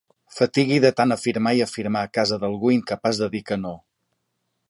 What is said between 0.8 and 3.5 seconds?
de tant afirmar i afirmar a casa d'algú incapaç de dir